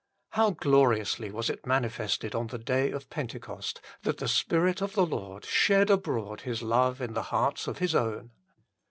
How 0.31 0.49
gloriously 0.49 1.29
was 1.29 1.47
it 1.47 1.67
manifested 1.67 2.33
on 2.33 2.47
the 2.47 2.57
day 2.57 2.89
of 2.89 3.11
Pentecost 3.11 3.81
that 4.01 4.17
the 4.17 4.27
Spirit 4.27 4.81
of 4.81 4.93
the 4.95 5.05
Lord 5.05 5.45
shed 5.45 5.91
abroad 5.91 6.41
His 6.41 6.63
love 6.63 7.01
in 7.01 7.13
the 7.13 7.21
hearts 7.29 7.67
of 7.67 7.77
His 7.77 7.93
own. 7.93 8.31